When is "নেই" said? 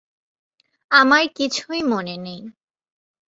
2.17-2.41